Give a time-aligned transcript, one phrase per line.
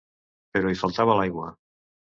[0.57, 1.55] Però hi faltava l'aigua.